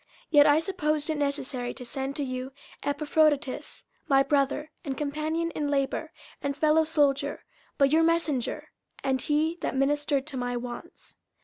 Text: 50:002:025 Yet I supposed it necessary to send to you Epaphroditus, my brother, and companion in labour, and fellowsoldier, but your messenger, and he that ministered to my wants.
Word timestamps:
50:002:025 0.01 0.09
Yet 0.31 0.45
I 0.47 0.57
supposed 0.59 1.09
it 1.11 1.17
necessary 1.19 1.73
to 1.75 1.85
send 1.85 2.15
to 2.15 2.23
you 2.23 2.51
Epaphroditus, 2.81 3.83
my 4.07 4.23
brother, 4.23 4.71
and 4.83 4.97
companion 4.97 5.51
in 5.51 5.69
labour, 5.69 6.11
and 6.41 6.57
fellowsoldier, 6.59 7.41
but 7.77 7.91
your 7.91 8.01
messenger, 8.01 8.69
and 9.03 9.21
he 9.21 9.59
that 9.61 9.75
ministered 9.75 10.25
to 10.25 10.37
my 10.37 10.57
wants. 10.57 11.17